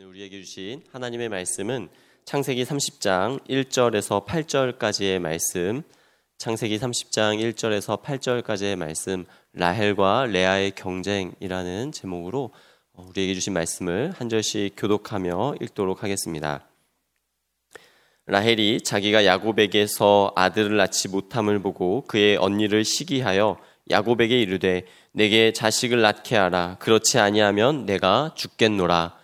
오늘 0.00 0.10
우리에게 0.10 0.40
주신 0.42 0.80
하나님의 0.92 1.28
말씀은 1.28 1.88
창세기 2.24 2.62
30장 2.62 3.44
1절에서 3.48 4.24
8절까지의 4.24 5.18
말씀, 5.18 5.82
창세기 6.36 6.78
30장 6.78 7.40
1절에서 7.40 8.00
8절까지의 8.00 8.76
말씀, 8.76 9.24
라헬과 9.54 10.26
레아의 10.26 10.76
경쟁이라는 10.76 11.90
제목으로 11.90 12.52
우리에게 12.92 13.34
주신 13.34 13.54
말씀을 13.54 14.12
한 14.12 14.28
절씩 14.28 14.74
교독하며 14.76 15.56
읽도록 15.62 16.04
하겠습니다. 16.04 16.68
라헬이 18.26 18.82
자기가 18.82 19.24
야곱에게서 19.24 20.32
아들을 20.36 20.76
낳지 20.76 21.08
못함을 21.08 21.58
보고 21.58 22.04
그의 22.06 22.36
언니를 22.36 22.84
시기하여 22.84 23.58
야곱에게 23.90 24.40
이르되 24.40 24.84
내게 25.10 25.52
자식을 25.52 26.00
낳게 26.02 26.36
하라. 26.36 26.76
그렇지 26.78 27.18
아니하면 27.18 27.84
내가 27.84 28.32
죽겠노라 28.36 29.17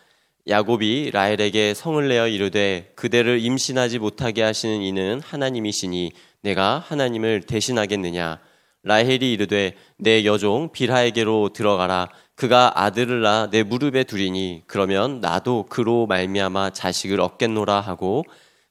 야곱이 0.47 1.11
라헬에게 1.13 1.73
성을 1.73 2.07
내어 2.07 2.29
이르되 2.29 2.93
그대를 2.97 3.41
임신하지 3.41 3.99
못하게 3.99 4.43
하시는 4.43 4.83
이는 4.83 5.21
하나님이시니 5.25 6.13
내가 6.43 6.85
하나님을 6.87 7.45
대신하겠느냐? 7.45 8.41
라헬이 8.83 9.33
이르되 9.33 9.75
내 9.97 10.27
여종 10.27 10.71
빌하에게로 10.73 11.55
들어가라. 11.55 12.11
그가 12.35 12.73
아들을 12.75 13.23
낳아 13.23 13.49
내 13.51 13.63
무릎에 13.63 14.05
두리니 14.05 14.65
그러면 14.67 15.21
나도 15.21 15.65
그로 15.71 16.07
말미암아 16.07 16.71
자식을 16.71 17.23
얻겠노라 17.23 17.81
하고 17.81 18.25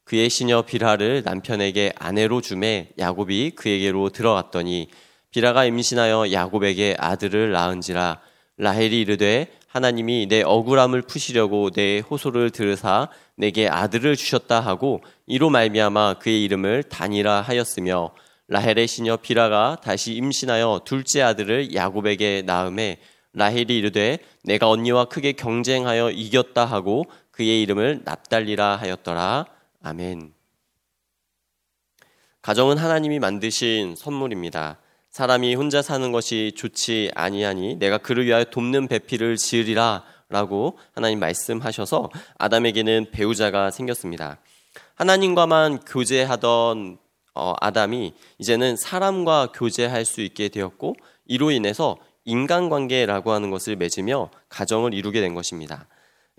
그의 0.04 0.30
시녀 0.30 0.62
비라를 0.62 1.24
남편에게 1.26 1.94
아내로 1.98 2.42
주매 2.42 2.90
야곱이 3.00 3.54
그에게로 3.56 4.10
들어갔더니 4.10 4.90
비라가 5.32 5.66
임신하여 5.66 6.32
야곱에게 6.32 6.98
아들을 7.00 7.52
낳은지라. 7.52 8.22
라헬이 8.58 9.02
이르되 9.02 9.48
하나님이 9.74 10.28
내 10.28 10.44
억울함을 10.44 11.02
푸시려고 11.02 11.72
내 11.72 11.98
호소를 11.98 12.52
들으사 12.52 13.10
내게 13.36 13.68
아들을 13.68 14.16
주셨다 14.16 14.60
하고 14.60 15.02
이로 15.26 15.50
말미암아 15.50 16.20
그의 16.20 16.44
이름을 16.44 16.84
단이라 16.84 17.42
하였으며 17.42 18.14
라헬의 18.50 18.88
시녀 18.88 19.18
비라가 19.18 19.78
다시 19.84 20.14
임신하여 20.14 20.82
둘째 20.86 21.24
아들을 21.24 21.74
야곱에게 21.74 22.44
낳음에 22.46 23.00
라헬이 23.34 23.76
이르되 23.76 24.20
내가 24.44 24.70
언니와 24.70 25.06
크게 25.06 25.32
경쟁하여 25.32 26.12
이겼다 26.12 26.66
하고 26.66 27.06
그의 27.32 27.64
이름을 27.64 28.02
납달리라 28.06 28.76
하였더라 28.76 29.48
아멘. 29.82 30.34
가정은 32.44 32.78
하나님이 32.78 33.18
만드신 33.18 33.96
선물입니다. 33.96 34.78
사람이 35.14 35.54
혼자 35.54 35.84
사는 35.84 36.12
것이 36.12 36.54
좋지 36.56 37.12
아니하니 37.14 37.76
내가 37.76 38.00
그를 38.00 38.26
위하여 38.26 38.46
돕는 38.46 38.88
배필을 38.88 39.38
지으리라라고 39.38 40.80
하나님 40.96 41.20
말씀하셔서 41.20 42.10
아담에게는 42.40 43.12
배우자가 43.12 43.70
생겼습니다. 43.70 44.40
하나님과만 44.96 45.82
교제하던 45.82 46.98
어, 47.36 47.54
아담이 47.62 48.16
이제는 48.40 48.76
사람과 48.76 49.52
교제할 49.54 50.04
수 50.04 50.22
있게 50.22 50.50
되었고 50.50 50.96
이로 51.28 51.52
인해서 51.52 51.98
인간관계라고 52.26 53.34
하는 53.34 53.52
것을 53.52 53.76
맺으며 53.76 54.32
가정을 54.50 54.96
이루게 54.96 55.22
된 55.22 55.36
것입니다. 55.36 55.86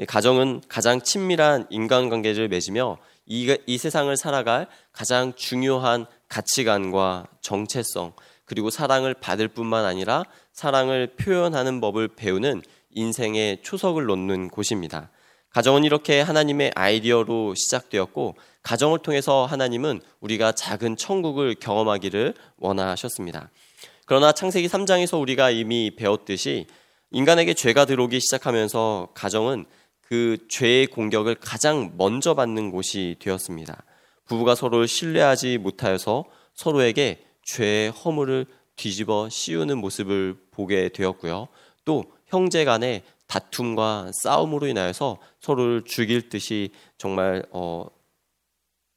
가정은 0.08 0.62
가장 0.68 1.00
친밀한 1.00 1.68
인간관계를 1.70 2.48
맺으며 2.48 2.98
이, 3.26 3.56
이 3.66 3.78
세상을 3.78 4.16
살아갈 4.16 4.66
가장 4.90 5.32
중요한 5.36 6.06
가치관과 6.28 7.28
정체성, 7.40 8.14
그리고 8.44 8.70
사랑을 8.70 9.14
받을 9.14 9.48
뿐만 9.48 9.84
아니라 9.84 10.24
사랑을 10.52 11.14
표현하는 11.16 11.80
법을 11.80 12.08
배우는 12.16 12.62
인생의 12.90 13.62
초석을 13.62 14.06
놓는 14.06 14.48
곳입니다. 14.48 15.10
가정은 15.50 15.84
이렇게 15.84 16.20
하나님의 16.20 16.72
아이디어로 16.74 17.54
시작되었고, 17.54 18.36
가정을 18.62 18.98
통해서 19.00 19.46
하나님은 19.46 20.00
우리가 20.20 20.52
작은 20.52 20.96
천국을 20.96 21.54
경험하기를 21.54 22.34
원하셨습니다. 22.58 23.50
그러나 24.06 24.32
창세기 24.32 24.68
3장에서 24.68 25.20
우리가 25.20 25.50
이미 25.50 25.94
배웠듯이 25.94 26.66
인간에게 27.12 27.54
죄가 27.54 27.84
들어오기 27.84 28.20
시작하면서 28.20 29.10
가정은 29.14 29.66
그 30.02 30.36
죄의 30.48 30.88
공격을 30.88 31.36
가장 31.36 31.92
먼저 31.96 32.34
받는 32.34 32.70
곳이 32.70 33.16
되었습니다. 33.20 33.84
부부가 34.26 34.54
서로를 34.54 34.88
신뢰하지 34.88 35.58
못하여서 35.58 36.24
서로에게 36.54 37.24
죄의 37.44 37.90
허물을 37.90 38.46
뒤집어 38.76 39.28
씌우는 39.28 39.78
모습을 39.78 40.36
보게 40.50 40.88
되었고요. 40.88 41.48
또 41.84 42.04
형제 42.26 42.64
간의 42.64 43.02
다툼과 43.26 44.10
싸움으로 44.22 44.66
인하여서 44.66 45.18
서로를 45.40 45.82
죽일 45.84 46.28
듯이 46.28 46.70
정말 46.98 47.44
어, 47.50 47.86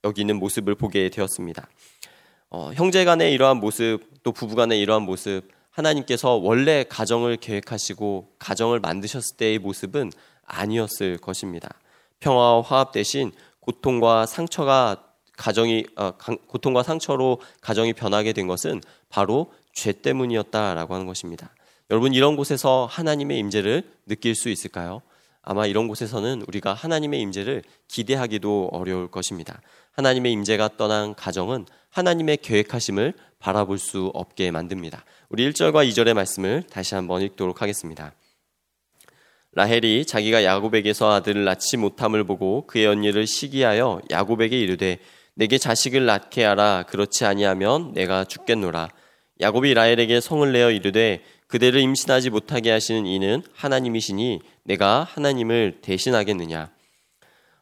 여기는 0.04 0.38
모습을 0.38 0.76
보게 0.76 1.10
되었습니다. 1.10 1.68
어, 2.50 2.72
형제 2.74 3.04
간의 3.06 3.34
이러한 3.34 3.58
모습, 3.58 4.00
또 4.24 4.32
부부 4.32 4.56
간의 4.56 4.80
이러한 4.80 5.04
모습, 5.04 5.44
하나님께서 5.72 6.36
원래 6.36 6.84
가정을 6.88 7.38
계획하시고 7.38 8.36
가정을 8.40 8.80
만드셨을 8.80 9.38
때의 9.38 9.60
모습은 9.60 10.12
아니었을 10.46 11.18
것입니다. 11.18 11.70
평화와 12.20 12.62
화합 12.62 12.92
대신 12.92 13.32
고통과 13.60 14.26
상처가 14.26 15.07
가정이 15.38 15.86
어, 15.96 16.12
고통과 16.48 16.84
상처로 16.84 17.40
가정이 17.62 17.94
변하게 17.94 18.34
된 18.34 18.48
것은 18.48 18.82
바로 19.10 19.54
죄 19.72 19.94
때문이었다라고 19.94 20.94
하는 20.94 21.06
것입니다. 21.06 21.54
여러분 21.90 22.14
이런 22.14 22.36
곳에서 22.36 22.88
하나님의 22.92 23.40
임재를 23.40 23.84
느낄 24.08 24.36
수 24.36 24.50
있을까요? 24.50 25.02
아마 25.42 25.66
이런 25.66 25.88
곳에서는 25.88 26.44
우리가 26.46 26.74
하나님의 26.74 27.22
임재를 27.22 27.64
기대하기도 27.88 28.72
어려울 28.74 29.10
것입니다. 29.10 29.62
하나님의 29.94 30.34
임재가 30.34 30.72
떠난 30.76 31.16
가정은 31.16 31.66
하나님의 31.92 32.38
계획하심을 32.38 33.14
바라볼 33.40 33.78
수 33.78 34.12
없게 34.14 34.52
만듭니다. 34.52 35.06
우리 35.30 35.50
1절과 35.50 35.88
2절의 35.88 36.14
말씀을 36.16 36.64
다시 36.70 36.96
한번 36.96 37.22
읽도록 37.22 37.62
하겠습니다. 37.62 38.14
라헬이 39.54 40.06
자기가 40.06 40.44
야곱에게서 40.44 41.14
아들을 41.14 41.46
낳지 41.46 41.78
못함을 41.78 42.26
보고 42.26 42.68
그의 42.68 42.86
언니를 42.86 43.26
시기하여 43.26 44.02
야곱에게 44.12 44.60
이르되 44.60 45.00
내게 45.38 45.60
자식을 45.60 46.06
낳게 46.06 46.44
하라 46.44 46.84
그렇지 46.88 47.24
아니하면 47.24 47.94
내가 47.94 48.24
죽겠노라 48.24 48.90
야곱이 49.40 49.76
라헬에게 49.76 50.20
성을 50.20 50.52
내어 50.52 50.72
이르되 50.72 51.22
그대를 51.46 51.80
임신하지 51.80 52.32
못하게 52.32 52.72
하시는 52.72 53.06
이는 53.06 53.44
하나님이시니 53.54 54.42
내가 54.64 55.04
하나님을 55.04 55.78
대신하겠느냐 55.82 56.72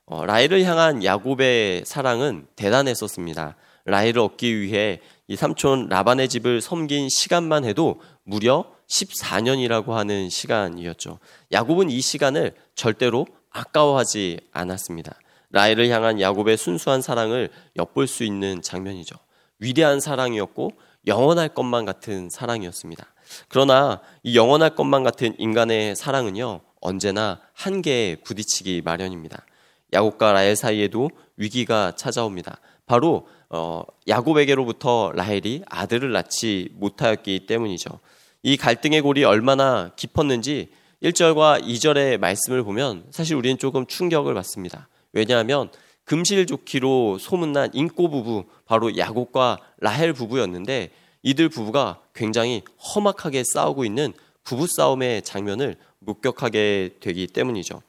어, 0.06 0.26
라헬을 0.26 0.64
향한 0.64 1.04
야곱의 1.04 1.84
사랑은 1.86 2.48
대단했었습니다. 2.56 3.56
라헬을 3.86 4.20
얻기 4.20 4.62
위해 4.62 5.02
이 5.28 5.36
삼촌 5.36 5.90
라반의 5.90 6.30
집을 6.30 6.62
섬긴 6.62 7.10
시간만 7.10 7.66
해도 7.66 8.00
무려 8.24 8.72
14년이라고 8.88 9.90
하는 9.90 10.30
시간이었죠. 10.30 11.20
야곱은 11.52 11.90
이 11.90 12.00
시간을 12.00 12.54
절대로 12.76 13.26
아까워하지 13.50 14.40
않았습니다. 14.52 15.18
라헬을 15.56 15.88
향한 15.90 16.20
야곱의 16.20 16.58
순수한 16.58 17.02
사랑을 17.02 17.50
엿볼 17.78 18.08
수 18.08 18.26
있는 18.26 18.62
장면이죠. 18.62 19.16
위대한 19.60 20.02
사랑이었고 20.02 20.72
영원할 21.08 21.48
것만 21.48 21.86
같은 21.86 22.30
사랑이었습니다. 22.30 23.06
그러나 23.48 24.02
이 24.22 24.36
영원할 24.36 24.76
것만 24.76 25.04
같은 25.04 25.34
인간의 25.38 25.96
사랑은요, 25.96 26.60
언제나 26.82 27.40
한계에 27.54 28.18
부딪히기 28.18 28.82
마련입니다. 28.84 29.46
야곱과 29.94 30.34
라헬 30.34 30.58
사이에도 30.58 31.10
위기가 31.38 31.94
찾아옵니다. 31.96 32.60
바로 32.86 33.26
어, 33.50 33.84
야곱에게로부터 34.10 35.14
라헬이 35.16 35.64
아들을 35.70 36.12
낳지 36.12 36.72
못하였기 36.74 37.46
때문이죠. 37.46 38.02
이 38.44 38.58
갈등의 38.58 39.00
골이 39.00 39.24
얼마나 39.24 39.92
깊었는지 39.96 40.68
1절과 41.02 41.64
2절의 41.64 42.18
말씀을 42.18 42.64
보면 42.64 43.06
사실 43.12 43.38
우리는 43.38 43.58
조금 43.58 43.86
충격을 43.86 44.34
받습니다. 44.34 44.90
왜냐하면 45.16 45.70
금실 46.04 46.46
좋기로 46.46 47.18
소문난 47.18 47.72
인꼬 47.74 48.10
부부 48.10 48.46
바로 48.66 48.96
야곱과 48.96 49.58
라헬 49.80 50.14
부부였는데 50.14 50.92
이들 51.24 51.50
부부가 51.50 52.00
굉장히 52.14 52.62
험악하게 52.78 53.44
싸우고 53.44 53.86
있는 53.86 54.14
부부 54.44 54.68
싸움의 54.68 55.24
장면을 55.24 55.78
목격하게 56.00 56.98
되기 57.00 57.26
때문이죠. 57.26 57.82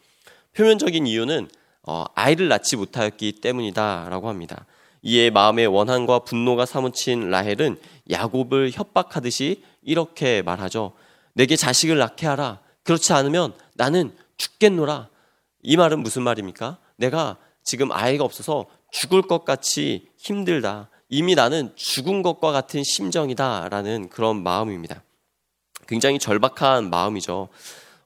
표면적인 0.55 1.06
이유는 1.06 1.50
어, 1.82 2.05
아이를 2.14 2.49
낳지 2.49 2.76
못하였기 2.76 3.32
때문이다라고 3.32 4.29
합니다. 4.29 4.64
이에 5.02 5.29
마음의 5.29 5.67
원한과 5.67 6.20
분노가 6.20 6.64
사무친 6.64 7.29
라헬은 7.31 7.79
야곱을 8.11 8.70
협박하듯이 8.72 9.62
이렇게 9.82 10.43
말하죠. 10.43 10.93
내게 11.34 11.55
자식을 11.55 11.99
낳게 11.99 12.26
하라. 12.26 12.61
그렇지 12.82 13.12
않으면 13.12 13.52
나는 13.75 14.12
죽겠노라. 14.38 15.08
이 15.62 15.76
말은 15.76 16.00
무슨 16.02 16.22
말입니까? 16.22 16.79
내가 16.96 17.37
지금 17.62 17.93
아이가 17.93 18.25
없어서 18.25 18.66
죽을 18.90 19.22
것 19.22 19.44
같이 19.44 20.08
힘들다. 20.16 20.88
이미 21.08 21.34
나는 21.34 21.72
죽은 21.76 22.22
것과 22.22 22.52
같은 22.52 22.82
심정이다. 22.82 23.69
라는 23.70 24.08
그런 24.08 24.43
마음입니다. 24.43 25.02
굉장히 25.87 26.19
절박한 26.19 26.90
마음이죠. 26.90 27.48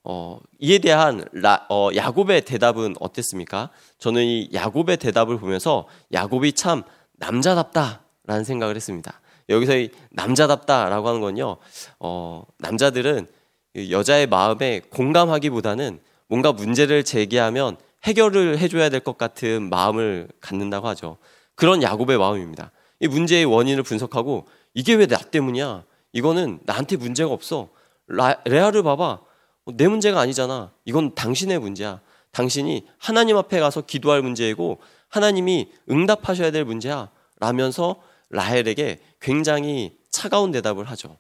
어, 0.03 0.41
이에 0.59 0.79
대한 0.79 1.25
라, 1.33 1.67
어, 1.69 1.91
야곱의 1.95 2.45
대답은 2.45 2.95
어땠습니까? 3.01 3.71
저는 3.99 4.25
이 4.25 4.49
야곱의 4.53 4.97
대답을 4.97 5.39
보면서 5.39 5.87
야곱이 6.13 6.55
참 6.55 6.83
남자답다라는 7.15 8.45
생각을 8.45 8.77
했습니다. 8.77 9.21
여기서 9.51 9.77
이 9.77 9.91
남자답다라고 10.11 11.09
하는 11.09 11.21
건요, 11.21 11.57
어, 11.99 12.45
남자들은 12.59 13.27
여자의 13.91 14.27
마음에 14.27 14.81
공감하기보다는 14.91 16.01
뭔가 16.29 16.53
문제를 16.53 17.05
제기하면 17.05 17.77
해결을 18.05 18.59
해줘야 18.59 18.89
될 18.89 19.01
것 19.01 19.19
같은 19.19 19.69
마음을 19.71 20.29
갖는다고 20.41 20.89
하죠. 20.89 21.19
그런 21.55 21.83
야곱의 21.83 22.19
마음입니다. 22.19 22.73
이 23.01 23.09
문제의 23.09 23.45
원인을 23.45 23.83
분석하고 23.83 24.47
이게 24.75 24.95
왜 24.95 25.07
나 25.07 25.19
때문이야? 25.19 25.85
이거는 26.13 26.61
나한테 26.65 26.97
문제가 26.97 27.31
없어. 27.33 27.69
레아를 28.45 28.83
봐봐. 28.83 29.21
내 29.75 29.87
문제가 29.89 30.21
아니잖아. 30.21 30.73
이건 30.85 31.15
당신의 31.15 31.59
문제야. 31.59 32.01
당신이 32.33 32.87
하나님 32.99 33.37
앞에 33.37 33.61
가서 33.61 33.83
기도할 33.83 34.23
문제이고 34.23 34.81
하나님이 35.09 35.71
응답하셔야 35.91 36.51
될 36.51 36.65
문제야. 36.65 37.11
라면서 37.39 38.01
라헬에게 38.31 39.01
굉장히 39.21 39.97
차가운 40.11 40.51
대답을 40.53 40.85
하죠. 40.87 41.19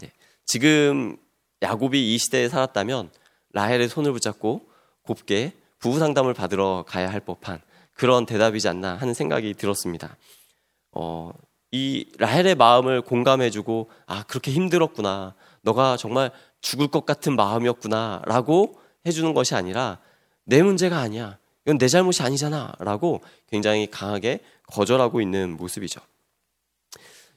네. 0.00 0.12
지금 0.46 1.16
야곱이 1.62 2.14
이 2.14 2.18
시대에 2.18 2.48
살았다면 2.48 3.10
라헬의 3.52 3.88
손을 3.88 4.12
붙잡고 4.12 4.68
곱게 5.02 5.52
부부 5.78 5.98
상담을 5.98 6.34
받으러 6.34 6.84
가야 6.86 7.10
할 7.10 7.20
법한 7.20 7.60
그런 7.94 8.26
대답이지 8.26 8.68
않나 8.68 8.94
하는 8.96 9.14
생각이 9.14 9.54
들었습니다. 9.54 10.16
어, 10.92 11.30
이 11.70 12.06
라헬의 12.18 12.54
마음을 12.54 13.02
공감해주고 13.02 13.90
아 14.06 14.22
그렇게 14.24 14.50
힘들었구나. 14.52 15.34
너가 15.62 15.96
정말 15.96 16.30
죽을 16.60 16.88
것 16.88 17.04
같은 17.04 17.36
마음이었구나라고 17.36 18.80
해주는 19.06 19.34
것이 19.34 19.54
아니라 19.54 19.98
내 20.44 20.62
문제가 20.62 20.98
아니야. 20.98 21.38
이건 21.66 21.78
내 21.78 21.88
잘못이 21.88 22.22
아니잖아라고 22.22 23.20
굉장히 23.50 23.90
강하게 23.90 24.40
거절하고 24.68 25.20
있는 25.20 25.56
모습이죠. 25.56 26.00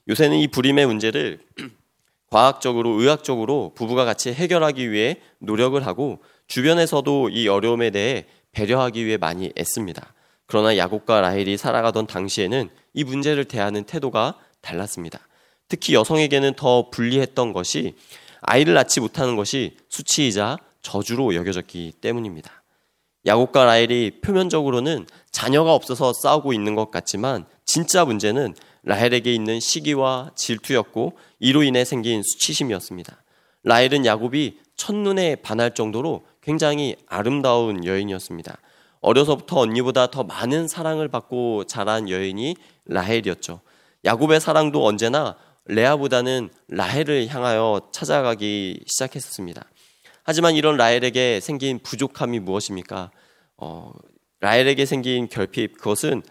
요새는 0.08 0.38
이 0.38 0.48
불임의 0.48 0.86
문제를 0.86 1.40
과학적으로 2.30 3.00
의학적으로 3.00 3.72
부부가 3.74 4.04
같이 4.06 4.32
해결하기 4.32 4.90
위해 4.90 5.20
노력을 5.38 5.84
하고 5.86 6.18
주변에서도 6.52 7.30
이 7.30 7.48
어려움에 7.48 7.88
대해 7.88 8.26
배려하기 8.52 9.06
위해 9.06 9.16
많이 9.16 9.50
애씁니다. 9.56 10.12
그러나 10.44 10.76
야곱과 10.76 11.22
라헬이 11.22 11.56
살아가던 11.56 12.06
당시에는 12.06 12.68
이 12.92 13.04
문제를 13.04 13.46
대하는 13.46 13.84
태도가 13.84 14.38
달랐습니다. 14.60 15.18
특히 15.68 15.94
여성에게는 15.94 16.52
더 16.56 16.90
불리했던 16.90 17.54
것이 17.54 17.94
아이를 18.42 18.74
낳지 18.74 19.00
못하는 19.00 19.34
것이 19.34 19.78
수치이자 19.88 20.58
저주로 20.82 21.34
여겨졌기 21.34 21.94
때문입니다. 22.02 22.62
야곱과 23.24 23.64
라헬이 23.64 24.20
표면적으로는 24.20 25.06
자녀가 25.30 25.72
없어서 25.72 26.12
싸우고 26.12 26.52
있는 26.52 26.74
것 26.74 26.90
같지만 26.90 27.46
진짜 27.64 28.04
문제는 28.04 28.54
라헬에게 28.82 29.32
있는 29.32 29.58
시기와 29.58 30.32
질투였고 30.34 31.16
이로 31.38 31.62
인해 31.62 31.86
생긴 31.86 32.22
수치심이었습니다. 32.22 33.22
라헬은 33.62 34.04
야곱이 34.04 34.58
첫눈에 34.76 35.36
반할 35.36 35.74
정도로 35.74 36.26
굉장히 36.42 36.96
아름다운 37.06 37.84
여인이었습니다. 37.84 38.58
어려서부터 39.00 39.58
언니보다 39.60 40.08
더 40.08 40.24
많은 40.24 40.68
사랑을 40.68 41.08
받고 41.08 41.64
자란 41.64 42.08
여인이 42.08 42.56
라헬이었죠. 42.86 43.60
야곱의 44.04 44.40
사랑도 44.40 44.84
언제나 44.84 45.36
레아보다는 45.66 46.50
라헬을 46.68 47.28
향하여 47.28 47.88
찾아가기 47.92 48.84
시작했었습니다. 48.86 49.64
하지만 50.24 50.54
이런 50.54 50.76
라헬에게 50.76 51.40
생긴 51.40 51.78
부족함이 51.80 52.40
무엇입니까? 52.40 53.10
어, 53.56 53.92
라헬에게 54.40 54.86
생긴 54.86 55.28
결핍, 55.28 55.78
그것은 55.78 56.22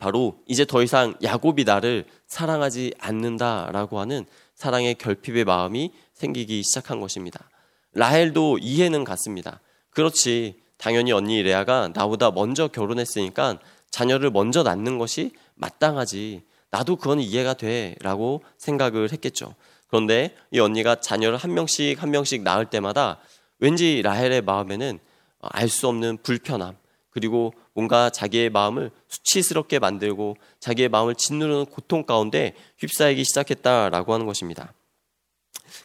바로 0.00 0.38
이제 0.46 0.64
더 0.64 0.82
이상 0.82 1.14
야곱이 1.22 1.64
나를 1.64 2.06
사랑하지 2.26 2.94
않는다라고 2.98 4.00
하는 4.00 4.26
사랑의 4.54 4.96
결핍의 4.96 5.44
마음이 5.44 5.92
생기기 6.12 6.62
시작한 6.64 7.00
것입니다. 7.00 7.48
라헬도 7.94 8.58
이해는 8.58 9.04
갔습니다. 9.04 9.60
그렇지. 9.90 10.62
당연히 10.76 11.12
언니 11.12 11.42
레아가 11.42 11.88
나보다 11.94 12.30
먼저 12.30 12.68
결혼했으니까 12.68 13.58
자녀를 13.90 14.30
먼저 14.30 14.62
낳는 14.62 14.98
것이 14.98 15.32
마땅하지. 15.54 16.42
나도 16.70 16.96
그건 16.96 17.20
이해가 17.20 17.54
돼. 17.54 17.94
라고 18.00 18.42
생각을 18.58 19.12
했겠죠. 19.12 19.54
그런데 19.88 20.34
이 20.50 20.58
언니가 20.58 20.96
자녀를 20.96 21.38
한 21.38 21.54
명씩 21.54 22.02
한 22.02 22.10
명씩 22.10 22.42
낳을 22.42 22.66
때마다 22.66 23.20
왠지 23.60 24.02
라헬의 24.02 24.42
마음에는 24.42 24.98
알 25.40 25.68
수 25.68 25.88
없는 25.88 26.18
불편함, 26.22 26.76
그리고 27.10 27.54
뭔가 27.74 28.10
자기의 28.10 28.50
마음을 28.50 28.90
수치스럽게 29.08 29.78
만들고 29.78 30.36
자기의 30.58 30.88
마음을 30.88 31.14
짓누르는 31.14 31.66
고통 31.66 32.04
가운데 32.04 32.54
휩싸이기 32.78 33.24
시작했다라고 33.24 34.12
하는 34.12 34.26
것입니다. 34.26 34.72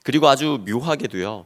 그리고 0.04 0.28
아주 0.28 0.64
묘하게도요, 0.68 1.46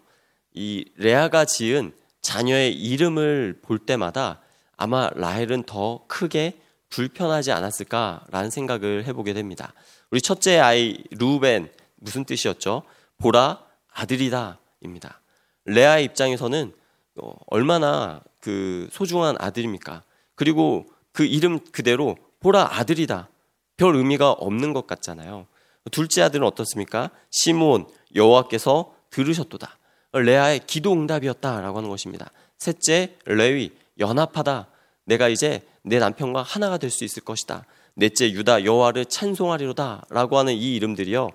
이 0.53 0.85
레아가 0.95 1.45
지은 1.45 1.93
자녀의 2.21 2.73
이름을 2.73 3.59
볼 3.61 3.79
때마다 3.79 4.41
아마 4.77 5.09
라헬은 5.15 5.63
더 5.63 6.05
크게 6.07 6.59
불편하지 6.89 7.51
않았을까라는 7.51 8.49
생각을 8.49 9.05
해보게 9.05 9.33
됩니다. 9.33 9.73
우리 10.11 10.21
첫째 10.21 10.59
아이 10.59 11.03
루벤 11.11 11.71
무슨 11.95 12.23
뜻이었죠? 12.23 12.83
보라 13.17 13.63
아들이다입니다. 13.91 15.21
레아의 15.65 16.05
입장에서는 16.05 16.73
어, 17.15 17.33
얼마나 17.47 18.21
그 18.39 18.87
소중한 18.91 19.35
아들입니까? 19.39 20.03
그리고 20.35 20.85
그 21.11 21.25
이름 21.25 21.59
그대로 21.71 22.17
보라 22.39 22.77
아들이다. 22.77 23.29
별 23.77 23.95
의미가 23.95 24.31
없는 24.31 24.73
것 24.73 24.87
같잖아요. 24.87 25.47
둘째 25.91 26.21
아들은 26.21 26.45
어떻습니까? 26.45 27.09
시므온 27.31 27.87
여호와께서 28.15 28.93
들으셨도다. 29.09 29.77
레아의 30.13 30.61
기도 30.67 30.93
응답이었다라고 30.93 31.77
하는 31.77 31.89
것입니다. 31.89 32.31
셋째 32.57 33.15
레위 33.25 33.71
연합하다. 33.99 34.67
내가 35.05 35.27
이제 35.27 35.61
내 35.83 35.99
남편과 35.99 36.41
하나가 36.43 36.77
될 36.77 36.89
수 36.89 37.03
있을 37.03 37.23
것이다. 37.23 37.65
넷째 37.95 38.31
유다 38.31 38.63
여호와를 38.63 39.05
찬송하리로다라고 39.05 40.37
하는 40.37 40.53
이 40.53 40.75
이름들이요. 40.75 41.29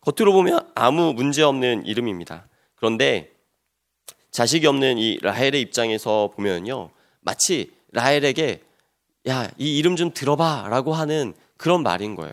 겉으로 0.00 0.32
보면 0.32 0.70
아무 0.74 1.12
문제 1.12 1.42
없는 1.42 1.86
이름입니다. 1.86 2.46
그런데 2.76 3.32
자식이 4.30 4.66
없는 4.66 4.98
이 4.98 5.18
라헬의 5.22 5.60
입장에서 5.60 6.30
보면요. 6.34 6.90
마치 7.20 7.72
라헬에게 7.92 8.62
야, 9.28 9.50
이 9.56 9.78
이름 9.78 9.96
좀 9.96 10.12
들어봐 10.12 10.66
라고 10.68 10.92
하는 10.92 11.34
그런 11.56 11.82
말인 11.82 12.14
거예요. 12.14 12.32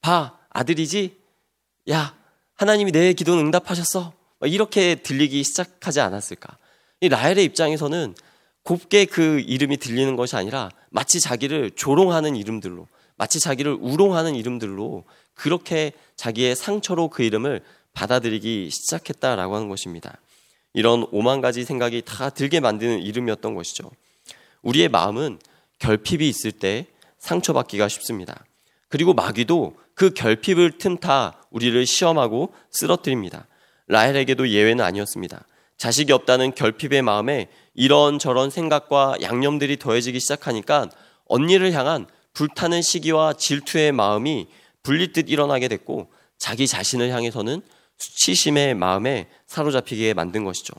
봐, 0.00 0.38
아들이지? 0.50 1.16
야, 1.90 2.14
하나님이 2.54 2.92
내 2.92 3.12
기도는 3.12 3.46
응답하셨어. 3.46 4.12
이렇게 4.46 4.96
들리기 4.96 5.42
시작하지 5.44 6.00
않았을까. 6.00 6.56
이 7.00 7.08
라헬의 7.08 7.44
입장에서는 7.44 8.14
곱게 8.62 9.04
그 9.06 9.40
이름이 9.40 9.78
들리는 9.78 10.16
것이 10.16 10.36
아니라 10.36 10.70
마치 10.90 11.20
자기를 11.20 11.72
조롱하는 11.72 12.36
이름들로, 12.36 12.86
마치 13.16 13.40
자기를 13.40 13.76
우롱하는 13.80 14.34
이름들로 14.34 15.04
그렇게 15.34 15.92
자기의 16.16 16.56
상처로 16.56 17.08
그 17.08 17.22
이름을 17.22 17.62
받아들이기 17.92 18.70
시작했다라고 18.70 19.56
하는 19.56 19.68
것입니다. 19.68 20.18
이런 20.72 21.06
오만 21.10 21.40
가지 21.40 21.64
생각이 21.64 22.02
다 22.04 22.30
들게 22.30 22.60
만드는 22.60 23.00
이름이었던 23.00 23.54
것이죠. 23.54 23.90
우리의 24.62 24.88
마음은 24.88 25.38
결핍이 25.78 26.28
있을 26.28 26.52
때 26.52 26.86
상처받기가 27.18 27.88
쉽습니다. 27.88 28.44
그리고 28.88 29.14
마귀도 29.14 29.76
그 29.94 30.10
결핍을 30.10 30.78
틈타 30.78 31.44
우리를 31.50 31.84
시험하고 31.86 32.52
쓰러뜨립니다. 32.70 33.46
라헬에게도 33.90 34.48
예외는 34.48 34.84
아니었습니다. 34.84 35.44
자식이 35.76 36.12
없다는 36.12 36.54
결핍의 36.54 37.02
마음에 37.02 37.48
이런저런 37.74 38.50
생각과 38.50 39.16
양념들이 39.22 39.78
더해지기 39.78 40.20
시작하니까 40.20 40.88
언니를 41.26 41.72
향한 41.72 42.06
불타는 42.34 42.82
시기와 42.82 43.32
질투의 43.32 43.92
마음이 43.92 44.48
불릴듯 44.82 45.28
일어나게 45.28 45.68
됐고 45.68 46.10
자기 46.38 46.66
자신을 46.66 47.10
향해서는 47.10 47.62
수치심의 47.98 48.74
마음에 48.74 49.28
사로잡히게 49.46 50.14
만든 50.14 50.44
것이죠. 50.44 50.74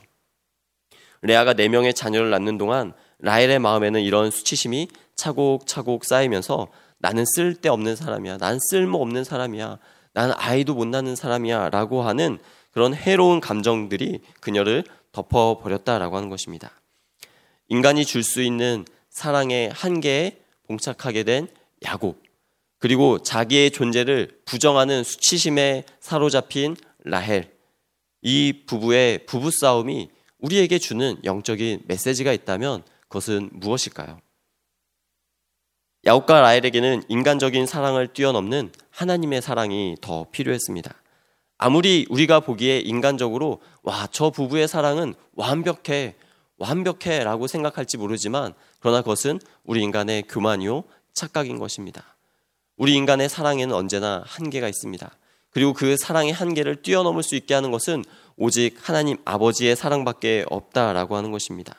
레아가 1.20 1.52
네 1.52 1.68
명의 1.68 1.94
자녀를 1.94 2.30
낳는 2.30 2.58
동안 2.58 2.94
라헬의 3.18 3.58
마음에는 3.60 4.00
이런 4.00 4.30
수치심이 4.30 4.88
차곡차곡 5.14 6.04
쌓이면서 6.04 6.68
나는 6.98 7.24
쓸데없는 7.26 7.94
사람이야. 7.96 8.38
난 8.38 8.58
쓸모없는 8.70 9.24
사람이야. 9.24 9.78
나는 10.14 10.34
아이도 10.36 10.74
못 10.74 10.86
낳는 10.86 11.16
사람이야. 11.16 11.70
라고 11.70 12.02
하는 12.02 12.38
그런 12.72 12.94
해로운 12.94 13.40
감정들이 13.40 14.20
그녀를 14.40 14.84
덮어버렸다라고 15.12 16.16
하는 16.16 16.28
것입니다. 16.28 16.72
인간이 17.68 18.04
줄 18.04 18.22
수 18.22 18.42
있는 18.42 18.84
사랑의 19.08 19.70
한계에 19.70 20.38
봉착하게 20.66 21.22
된 21.22 21.48
야곱. 21.84 22.22
그리고 22.78 23.22
자기의 23.22 23.70
존재를 23.70 24.40
부정하는 24.44 25.04
수치심에 25.04 25.84
사로잡힌 26.00 26.76
라헬. 27.04 27.52
이 28.22 28.64
부부의 28.66 29.26
부부싸움이 29.26 30.10
우리에게 30.38 30.78
주는 30.78 31.18
영적인 31.24 31.82
메시지가 31.86 32.32
있다면 32.32 32.82
그것은 33.02 33.50
무엇일까요? 33.52 34.20
야곱과 36.04 36.40
라헬에게는 36.40 37.04
인간적인 37.08 37.66
사랑을 37.66 38.12
뛰어넘는 38.12 38.72
하나님의 38.90 39.42
사랑이 39.42 39.96
더 40.00 40.26
필요했습니다. 40.32 41.01
아무리 41.62 42.06
우리가 42.10 42.40
보기에 42.40 42.80
인간적으로 42.80 43.60
와, 43.84 44.08
저 44.10 44.30
부부의 44.30 44.66
사랑은 44.66 45.14
완벽해, 45.36 46.16
완벽해 46.58 47.22
라고 47.22 47.46
생각할지 47.46 47.98
모르지만 47.98 48.52
그러나 48.80 49.00
그것은 49.00 49.38
우리 49.62 49.80
인간의 49.82 50.24
교만이요, 50.28 50.82
착각인 51.14 51.60
것입니다. 51.60 52.16
우리 52.76 52.94
인간의 52.94 53.28
사랑에는 53.28 53.72
언제나 53.72 54.24
한계가 54.26 54.66
있습니다. 54.66 55.08
그리고 55.50 55.72
그 55.72 55.96
사랑의 55.96 56.32
한계를 56.32 56.82
뛰어넘을 56.82 57.22
수 57.22 57.36
있게 57.36 57.54
하는 57.54 57.70
것은 57.70 58.04
오직 58.36 58.76
하나님 58.80 59.18
아버지의 59.24 59.76
사랑밖에 59.76 60.44
없다라고 60.50 61.14
하는 61.14 61.30
것입니다. 61.30 61.76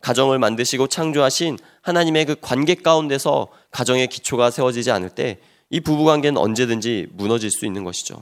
가정을 0.00 0.38
만드시고 0.38 0.86
창조하신 0.86 1.58
하나님의 1.80 2.26
그 2.26 2.36
관계 2.40 2.76
가운데서 2.76 3.48
가정의 3.72 4.06
기초가 4.06 4.52
세워지지 4.52 4.92
않을 4.92 5.10
때 5.10 5.40
이 5.72 5.80
부부 5.80 6.04
관계는 6.04 6.36
언제든지 6.36 7.08
무너질 7.12 7.50
수 7.50 7.64
있는 7.64 7.82
것이죠. 7.82 8.20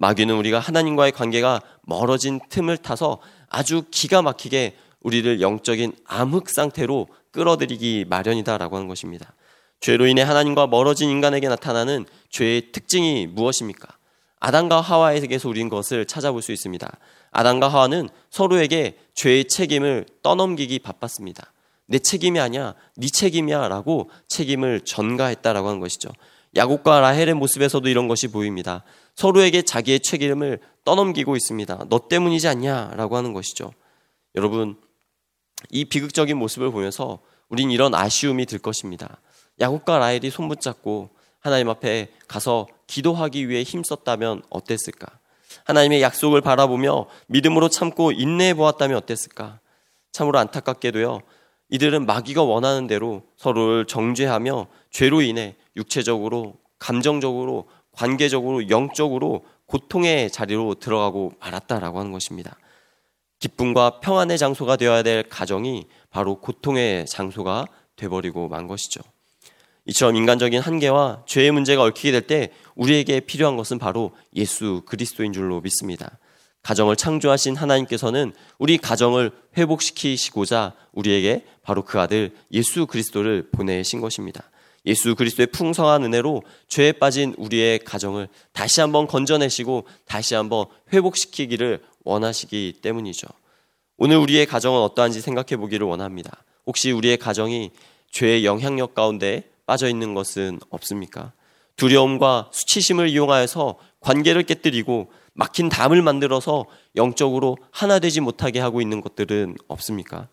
마귀는 0.00 0.34
우리가 0.34 0.58
하나님과의 0.58 1.12
관계가 1.12 1.60
멀어진 1.82 2.40
틈을 2.48 2.78
타서 2.78 3.20
아주 3.50 3.84
기가 3.90 4.22
막히게 4.22 4.74
우리를 5.02 5.42
영적인 5.42 5.92
암흑 6.06 6.48
상태로 6.48 7.08
끌어들이기 7.32 8.06
마련이다라고 8.08 8.76
하는 8.76 8.88
것입니다. 8.88 9.34
죄로 9.78 10.06
인해 10.06 10.22
하나님과 10.22 10.68
멀어진 10.68 11.10
인간에게 11.10 11.48
나타나는 11.48 12.06
죄의 12.30 12.72
특징이 12.72 13.26
무엇입니까? 13.26 13.88
아담과 14.40 14.80
하와에게서 14.80 15.50
우린 15.50 15.68
것을 15.68 16.06
찾아볼 16.06 16.40
수 16.40 16.52
있습니다. 16.52 16.90
아담과 17.30 17.68
하와는 17.68 18.08
서로에게 18.30 18.96
죄의 19.12 19.48
책임을 19.48 20.06
떠넘기기 20.22 20.78
바빴습니다. 20.78 21.52
내 21.86 21.98
책임이 21.98 22.40
아니야, 22.40 22.74
네 22.96 23.08
책임이야라고 23.08 24.08
책임을 24.28 24.80
전가했다라고 24.80 25.68
하는 25.68 25.80
것이죠. 25.80 26.08
야곱과 26.56 27.00
라헬의 27.00 27.34
모습에서도 27.34 27.86
이런 27.88 28.08
것이 28.08 28.28
보입니다. 28.28 28.82
서로에게 29.20 29.60
자기의 29.60 30.00
책임을 30.00 30.60
떠넘기고 30.86 31.36
있습니다. 31.36 31.84
너 31.90 32.08
때문이지 32.08 32.48
않냐라고 32.48 33.18
하는 33.18 33.34
것이죠. 33.34 33.74
여러분, 34.34 34.80
이 35.68 35.84
비극적인 35.84 36.38
모습을 36.38 36.70
보면서 36.70 37.18
우린 37.50 37.70
이런 37.70 37.94
아쉬움이 37.94 38.46
들 38.46 38.58
것입니다. 38.58 39.20
야곱과 39.60 39.98
라헬이 39.98 40.30
손붙잡고 40.30 41.10
하나님 41.38 41.68
앞에 41.68 42.08
가서 42.28 42.66
기도하기 42.86 43.50
위해 43.50 43.62
힘썼다면 43.62 44.42
어땠을까? 44.48 45.06
하나님의 45.64 46.00
약속을 46.00 46.40
바라보며 46.40 47.06
믿음으로 47.26 47.68
참고 47.68 48.12
인내해 48.12 48.54
보았다면 48.54 48.96
어땠을까? 48.96 49.60
참으로 50.12 50.38
안타깝게도요. 50.38 51.20
이들은 51.68 52.06
마귀가 52.06 52.42
원하는 52.42 52.86
대로 52.86 53.24
서로를 53.36 53.84
정죄하며 53.84 54.68
죄로 54.90 55.20
인해 55.20 55.56
육체적으로, 55.76 56.54
감정적으로, 56.78 57.68
관계적으로, 58.00 58.70
영적으로 58.70 59.44
고통의 59.66 60.30
자리로 60.30 60.76
들어가고 60.76 61.34
말았다라고 61.38 61.98
하는 61.98 62.12
것입니다. 62.12 62.56
기쁨과 63.40 64.00
평안의 64.00 64.38
장소가 64.38 64.76
되어야 64.76 65.02
될 65.02 65.22
가정이 65.28 65.84
바로 66.08 66.40
고통의 66.40 67.04
장소가 67.04 67.66
돼버리고 67.96 68.48
만 68.48 68.66
것이죠. 68.66 69.02
이처럼 69.84 70.16
인간적인 70.16 70.60
한계와 70.60 71.24
죄의 71.26 71.50
문제가 71.50 71.82
얽히게 71.82 72.10
될 72.12 72.26
때 72.26 72.52
우리에게 72.74 73.20
필요한 73.20 73.58
것은 73.58 73.78
바로 73.78 74.12
예수 74.34 74.82
그리스도인 74.86 75.34
줄로 75.34 75.60
믿습니다. 75.60 76.18
가정을 76.62 76.96
창조하신 76.96 77.54
하나님께서는 77.54 78.32
우리 78.58 78.78
가정을 78.78 79.30
회복시키시고자 79.58 80.72
우리에게 80.92 81.44
바로 81.62 81.82
그 81.82 82.00
아들 82.00 82.34
예수 82.50 82.86
그리스도를 82.86 83.50
보내신 83.50 84.00
것입니다. 84.00 84.50
예수 84.86 85.14
그리스도의 85.14 85.48
풍성한 85.48 86.04
은혜로 86.04 86.42
죄에 86.68 86.92
빠진 86.92 87.34
우리의 87.36 87.80
가정을 87.80 88.28
다시 88.52 88.80
한번 88.80 89.06
건져내시고 89.06 89.86
다시 90.06 90.34
한번 90.34 90.66
회복시키기를 90.92 91.82
원하시기 92.04 92.78
때문이죠. 92.82 93.28
오늘 93.98 94.16
우리의 94.16 94.46
가정은 94.46 94.80
어떠한지 94.80 95.20
생각해 95.20 95.56
보기를 95.58 95.86
원합니다. 95.86 96.42
혹시 96.66 96.90
우리의 96.90 97.18
가정이 97.18 97.70
죄의 98.10 98.44
영향력 98.44 98.94
가운데 98.94 99.44
빠져 99.66 99.88
있는 99.88 100.14
것은 100.14 100.58
없습니까? 100.70 101.32
두려움과 101.76 102.50
수치심을 102.52 103.08
이용하여서 103.08 103.78
관계를 104.00 104.42
깨뜨리고 104.42 105.10
막힌 105.32 105.68
담을 105.68 106.02
만들어서 106.02 106.66
영적으로 106.96 107.56
하나 107.70 107.98
되지 107.98 108.20
못하게 108.20 108.60
하고 108.60 108.80
있는 108.80 109.00
것들은 109.00 109.56
없습니까? 109.68 110.28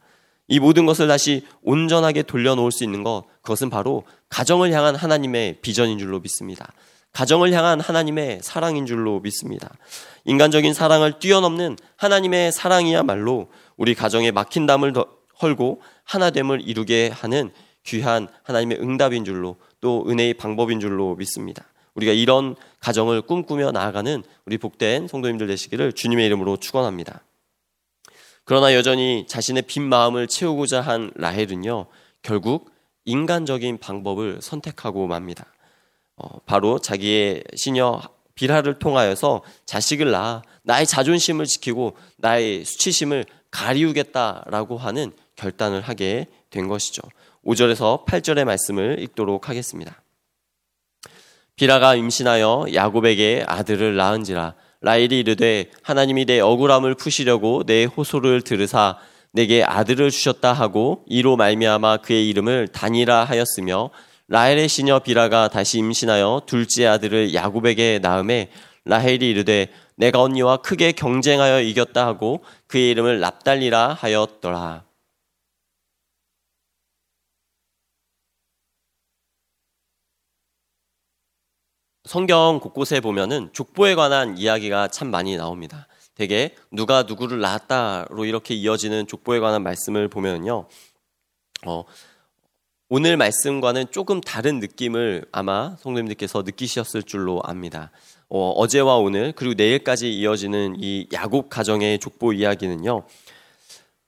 이 0.47 0.59
모든 0.59 0.85
것을 0.85 1.07
다시 1.07 1.45
온전하게 1.61 2.23
돌려놓을 2.23 2.71
수 2.71 2.83
있는 2.83 3.03
것, 3.03 3.25
그것은 3.41 3.69
바로 3.69 4.03
가정을 4.29 4.71
향한 4.71 4.95
하나님의 4.95 5.57
비전인 5.61 5.97
줄로 5.97 6.19
믿습니다. 6.19 6.71
가정을 7.13 7.51
향한 7.51 7.79
하나님의 7.79 8.39
사랑인 8.43 8.85
줄로 8.85 9.19
믿습니다. 9.19 9.71
인간적인 10.25 10.73
사랑을 10.73 11.19
뛰어넘는 11.19 11.77
하나님의 11.95 12.51
사랑이야말로 12.51 13.47
우리 13.75 13.95
가정에 13.95 14.31
막힌 14.31 14.65
담을 14.65 14.93
헐고 15.41 15.81
하나됨을 16.03 16.61
이루게 16.67 17.09
하는 17.13 17.51
귀한 17.83 18.27
하나님의 18.43 18.79
응답인 18.81 19.25
줄로 19.25 19.55
또 19.81 20.05
은혜의 20.07 20.35
방법인 20.35 20.79
줄로 20.79 21.15
믿습니다. 21.15 21.65
우리가 21.95 22.11
이런 22.11 22.55
가정을 22.79 23.23
꿈꾸며 23.23 23.71
나아가는 23.71 24.23
우리 24.45 24.57
복된 24.57 25.07
성도님들 25.07 25.47
되시기를 25.47 25.93
주님의 25.93 26.25
이름으로 26.27 26.57
축원합니다. 26.57 27.21
그러나 28.47 28.73
여전히 28.73 29.25
자신의 29.27 29.63
빈 29.63 29.83
마음을 29.83 30.25
채우고자 30.25 30.79
한 30.79 31.11
라헬은요 31.15 31.87
결국 32.21 32.71
인간적인 33.03 33.77
방법을 33.77 34.39
선택하고 34.41 35.05
맙니다. 35.05 35.47
어, 36.15 36.39
바로 36.45 36.79
자기의 36.79 37.43
시녀 37.57 38.01
비라를 38.35 38.79
통하여서 38.79 39.43
자식을 39.65 40.11
낳아 40.11 40.43
나의 40.63 40.85
자존심을 40.85 41.45
지키고 41.45 41.97
나의 42.15 42.63
수치심을 42.63 43.25
가리우겠다라고 43.51 44.77
하는 44.77 45.11
결단을 45.35 45.81
하게 45.81 46.27
된 46.49 46.69
것이죠. 46.69 47.01
5절에서 47.45 48.05
8절의 48.05 48.45
말씀을 48.45 48.99
읽도록 49.01 49.49
하겠습니다. 49.49 50.01
비라가 51.57 51.95
임신하여 51.95 52.67
야곱에게 52.73 53.43
아들을 53.45 53.97
낳은지라 53.97 54.55
라일이 54.81 55.19
이르되 55.19 55.71
하나님이 55.81 56.25
내 56.25 56.39
억울함을 56.39 56.95
푸시려고 56.95 57.63
내 57.65 57.85
호소를 57.85 58.41
들으사 58.41 58.97
내게 59.31 59.63
아들을 59.63 60.09
주셨다 60.09 60.53
하고 60.53 61.03
이로 61.07 61.35
말미암아 61.35 61.97
그의 61.97 62.29
이름을 62.29 62.69
다니라 62.69 63.23
하였으며 63.23 63.89
라헬의 64.29 64.67
시녀 64.67 64.99
비라가 64.99 65.47
다시 65.47 65.77
임신하여 65.79 66.43
둘째 66.45 66.85
아들을 66.85 67.33
야곱에게 67.33 67.99
낳음에 68.01 68.49
라헬이 68.85 69.29
이르되 69.29 69.67
내가 69.95 70.21
언니와 70.21 70.57
크게 70.57 70.91
경쟁하여 70.91 71.61
이겼다 71.61 72.05
하고 72.05 72.43
그의 72.67 72.91
이름을 72.91 73.19
납달리라 73.19 73.97
하였더라. 73.99 74.86
성경 82.07 82.59
곳곳에 82.61 83.01
보면은 83.01 83.49
족보에 83.53 83.93
관한 83.93 84.37
이야기가 84.37 84.87
참 84.87 85.11
많이 85.11 85.35
나옵니다. 85.35 85.87
되게 86.15 86.55
누가 86.71 87.03
누구를 87.03 87.39
낳았다로 87.41 88.25
이렇게 88.25 88.55
이어지는 88.55 89.07
족보에 89.07 89.39
관한 89.39 89.61
말씀을 89.61 90.07
보면요. 90.07 90.67
어, 91.65 91.83
오늘 92.89 93.17
말씀과는 93.17 93.91
조금 93.91 94.21
다른 94.21 94.59
느낌을 94.59 95.25
아마 95.31 95.75
성도님들께서 95.79 96.43
느끼셨을 96.43 97.03
줄로 97.03 97.41
압니다. 97.43 97.91
어, 98.29 98.65
제와 98.67 98.97
오늘 98.97 99.33
그리고 99.33 99.53
내일까지 99.55 100.11
이어지는 100.13 100.77
이 100.79 101.07
야곱 101.11 101.49
가정의 101.49 101.99
족보 101.99 102.33
이야기는요. 102.33 103.03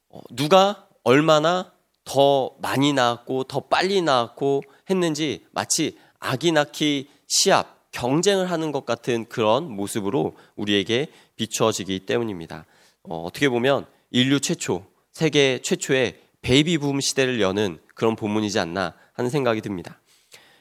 어, 0.09 0.19
누가 0.31 0.87
얼마나 1.03 1.71
더 2.05 2.55
많이 2.61 2.93
낳았고 2.93 3.43
더 3.43 3.59
빨리 3.59 4.01
낳았고 4.01 4.63
했는지 4.89 5.45
마치 5.51 5.97
아기 6.19 6.51
낳기 6.51 7.09
시합 7.27 7.78
경쟁을 7.91 8.51
하는 8.51 8.71
것 8.71 8.85
같은 8.85 9.25
그런 9.29 9.69
모습으로 9.69 10.35
우리에게 10.55 11.07
비춰지기 11.35 12.01
때문입니다. 12.01 12.65
어, 13.03 13.23
어떻게 13.23 13.49
보면 13.49 13.85
인류 14.11 14.39
최초, 14.39 14.85
세계 15.11 15.59
최초의 15.61 16.19
베이비붐 16.41 17.01
시대를 17.01 17.41
여는 17.41 17.79
그런 17.95 18.15
본문이지 18.15 18.59
않나 18.59 18.93
하는 19.13 19.29
생각이 19.29 19.61
듭니다. 19.61 19.99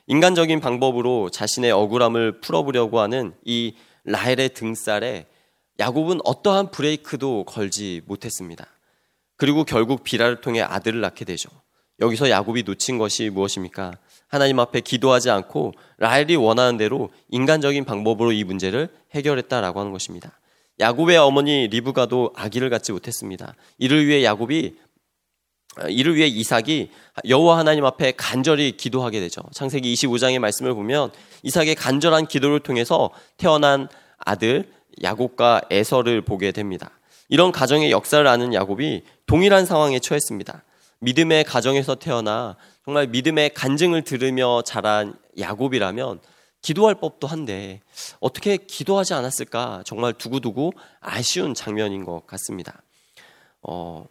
인간적인 0.06 0.61
방법으로 0.61 1.30
자신의 1.30 1.70
억울함을 1.70 2.40
풀어보려고 2.40 3.00
하는 3.00 3.35
이 3.44 3.75
라헬의 4.04 4.54
등살에 4.54 5.26
야곱은 5.78 6.20
어떠한 6.25 6.70
브레이크도 6.70 7.44
걸지 7.44 8.00
못했습니다. 8.06 8.66
그리고 9.37 9.64
결국 9.64 10.02
비라를 10.02 10.40
통해 10.40 10.61
아들을 10.62 11.00
낳게 11.00 11.25
되죠. 11.25 11.50
여기서 12.00 12.30
야곱이 12.30 12.64
놓친 12.64 12.99
것이 12.99 13.30
무엇입니까? 13.30 13.92
하나님 14.28 14.61
앞에 14.61 14.80
기도하지 14.80 15.30
않고 15.30 15.73
라헬이 15.99 16.37
원하는 16.37 16.76
대로 16.76 17.11
인간적인 17.30 17.85
방법으로 17.85 18.32
이 18.32 18.44
문제를 18.44 18.88
해결했다라고 19.14 19.80
하는 19.80 19.92
것입니다. 19.92 20.38
야곱의 20.80 21.16
어머니 21.16 21.66
리브가도 21.68 22.35
아기를 22.37 22.70
갖지 22.70 22.92
못했습니다. 22.92 23.54
이를 23.78 24.06
위해 24.06 24.23
야곱이 24.23 24.76
이를 25.88 26.16
위해 26.16 26.26
이삭이 26.26 26.90
여호와 27.28 27.58
하나님 27.58 27.85
앞에 27.85 28.12
간절히 28.16 28.76
기도하게 28.76 29.20
되죠. 29.20 29.42
창세기 29.52 29.92
25장의 29.94 30.38
말씀을 30.38 30.75
보면 30.75 31.11
이삭의 31.42 31.75
간절한 31.76 32.26
기도를 32.26 32.61
통해서 32.61 33.11
태어난 33.37 33.88
아들 34.18 34.70
야곱과 35.02 35.62
에서를 35.70 36.23
보게 36.23 36.52
됩니다. 36.52 36.90
이런 37.28 37.52
가정의 37.52 37.90
역사를 37.90 38.26
아는 38.26 38.54
야곱이 38.54 39.02
동일한 39.26 39.66
상황에 39.66 39.99
처했습니다. 40.00 40.64
믿음의 41.00 41.44
가정에서 41.44 41.94
태어나 41.94 42.56
정말 42.88 43.07
믿음의 43.09 43.52
간증을 43.52 44.00
들으며 44.00 44.62
자란 44.62 45.14
야곱이라면 45.38 46.21
기도할 46.62 46.95
법도 46.95 47.26
한데 47.26 47.83
어떻게 48.18 48.57
기도하지 48.57 49.12
않았을까 49.12 49.83
정말 49.85 50.14
두고두고 50.14 50.73
아쉬운 51.00 51.52
장면인 51.52 52.07
것 52.07 52.26
같습니다. 52.26 52.80
어, 53.61 54.07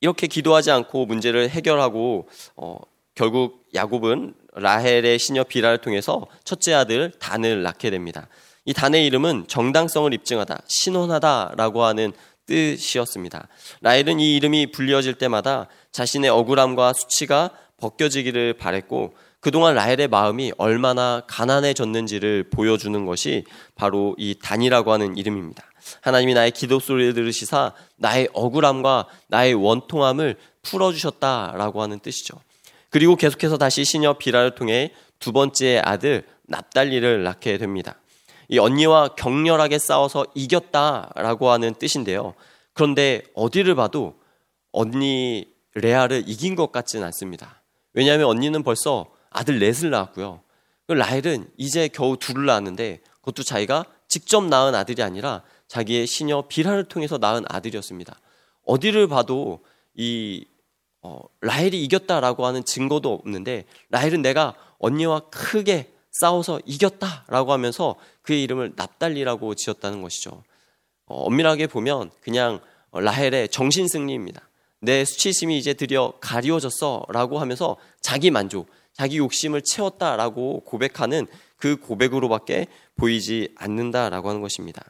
이렇게 0.00 0.28
기도하지 0.28 0.70
않고 0.70 1.06
문제를 1.06 1.50
해결하고 1.50 2.28
어, 2.54 2.78
결국 3.16 3.64
야곱은 3.74 4.34
라헬의 4.52 5.18
시녀 5.18 5.42
비라를 5.42 5.78
통해서 5.78 6.28
첫째 6.44 6.74
아들 6.74 7.10
단을 7.18 7.64
낳게 7.64 7.90
됩니다. 7.90 8.28
이 8.66 8.72
단의 8.72 9.04
이름은 9.06 9.46
정당성을 9.48 10.14
입증하다, 10.14 10.62
신원하다라고 10.68 11.82
하는 11.82 12.12
뜻이었습니다. 12.46 13.48
라헬은 13.80 14.20
이 14.20 14.36
이름이 14.36 14.70
불려질 14.70 15.14
때마다 15.14 15.66
자신의 15.90 16.30
억울함과 16.30 16.92
수치가 16.92 17.50
벗겨지기를 17.78 18.54
바랬고 18.54 19.14
그동안 19.40 19.74
라헬의 19.74 20.08
마음이 20.08 20.52
얼마나 20.56 21.22
가난해졌는지를 21.26 22.44
보여주는 22.50 23.04
것이 23.04 23.44
바로 23.74 24.14
이 24.16 24.34
단이라고 24.42 24.90
하는 24.90 25.16
이름입니다. 25.16 25.62
하나님이 26.00 26.32
나의 26.34 26.50
기도 26.50 26.80
소리를 26.80 27.12
들으시사 27.12 27.72
나의 27.96 28.28
억울함과 28.32 29.06
나의 29.28 29.54
원통함을 29.54 30.36
풀어주셨다라고 30.62 31.82
하는 31.82 31.98
뜻이죠. 31.98 32.38
그리고 32.88 33.16
계속해서 33.16 33.58
다시 33.58 33.84
시녀 33.84 34.14
비라를 34.14 34.54
통해 34.54 34.92
두 35.18 35.32
번째 35.32 35.82
아들 35.84 36.24
납달리를 36.44 37.22
낳게 37.22 37.58
됩니다. 37.58 37.96
이 38.48 38.58
언니와 38.58 39.08
격렬하게 39.08 39.78
싸워서 39.78 40.26
이겼다라고 40.34 41.50
하는 41.50 41.74
뜻인데요. 41.74 42.34
그런데 42.72 43.22
어디를 43.34 43.74
봐도 43.74 44.14
언니 44.72 45.46
레아를 45.74 46.24
이긴 46.26 46.54
것 46.54 46.72
같지는 46.72 47.04
않습니다. 47.06 47.63
왜냐하면 47.94 48.26
언니는 48.26 48.62
벌써 48.62 49.06
아들 49.30 49.58
넷을 49.58 49.90
낳았고요. 49.90 50.40
그 50.86 50.92
라헬은 50.92 51.48
이제 51.56 51.88
겨우 51.88 52.16
둘을 52.16 52.46
낳았는데 52.46 53.00
그것도 53.20 53.42
자기가 53.42 53.86
직접 54.08 54.44
낳은 54.44 54.74
아들이 54.74 55.02
아니라 55.02 55.42
자기의 55.68 56.06
시녀 56.06 56.42
비라를 56.42 56.84
통해서 56.84 57.18
낳은 57.18 57.44
아들이었습니다. 57.48 58.18
어디를 58.64 59.08
봐도 59.08 59.64
이 59.94 60.44
어, 61.02 61.20
라헬이 61.40 61.82
이겼다라고 61.84 62.46
하는 62.46 62.64
증거도 62.64 63.12
없는데 63.12 63.64
라헬은 63.90 64.22
내가 64.22 64.54
언니와 64.78 65.20
크게 65.30 65.92
싸워서 66.10 66.60
이겼다라고 66.64 67.52
하면서 67.52 67.96
그의 68.22 68.42
이름을 68.44 68.72
납달리라고 68.76 69.54
지었다는 69.54 70.02
것이죠. 70.02 70.42
어, 71.06 71.24
엄밀하게 71.24 71.66
보면 71.66 72.10
그냥 72.20 72.60
라헬의 72.92 73.48
정신 73.48 73.88
승리입니다. 73.88 74.48
내 74.84 75.04
수치심이 75.04 75.58
이제 75.58 75.74
드디어 75.74 76.12
가리워졌어라고 76.20 77.38
하면서 77.38 77.76
자기 78.00 78.30
만족, 78.30 78.68
자기 78.92 79.18
욕심을 79.18 79.62
채웠다라고 79.62 80.60
고백하는 80.64 81.26
그 81.56 81.76
고백으로밖에 81.76 82.66
보이지 82.96 83.54
않는다라고 83.56 84.28
하는 84.28 84.40
것입니다. 84.40 84.84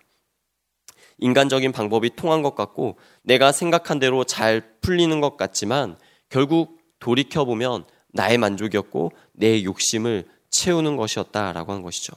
인간적인 1.18 1.72
방법이 1.72 2.10
통한 2.16 2.42
것 2.42 2.54
같고 2.54 2.98
내가 3.22 3.52
생각한 3.52 3.98
대로 3.98 4.24
잘 4.24 4.60
풀리는 4.80 5.20
것 5.20 5.36
같지만 5.36 5.96
결국 6.28 6.78
돌이켜 6.98 7.44
보면 7.44 7.84
나의 8.12 8.38
만족이었고 8.38 9.12
내 9.32 9.62
욕심을 9.62 10.24
채우는 10.50 10.96
것이었다라고 10.96 11.72
하는 11.72 11.82
것이죠. 11.82 12.12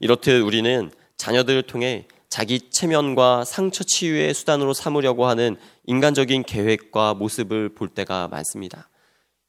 이렇듯 0.00 0.42
우리는 0.42 0.90
자녀들을 1.16 1.62
통해 1.64 2.06
자기 2.28 2.70
체면과 2.70 3.44
상처 3.44 3.84
치유의 3.84 4.32
수단으로 4.32 4.72
삼으려고 4.72 5.26
하는 5.26 5.56
인간적인 5.86 6.44
계획과 6.44 7.14
모습을 7.14 7.70
볼 7.70 7.88
때가 7.88 8.28
많습니다. 8.28 8.88